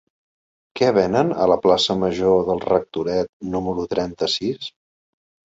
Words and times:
Què 0.79 0.87
venen 0.97 1.29
a 1.43 1.47
la 1.51 1.57
plaça 1.65 1.97
Major 2.05 2.41
del 2.49 2.63
Rectoret 2.65 3.31
número 3.57 3.87
trenta-sis? 3.95 4.73